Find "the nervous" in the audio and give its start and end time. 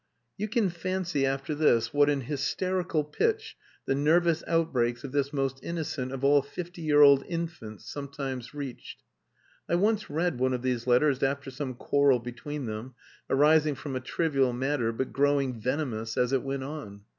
3.85-4.43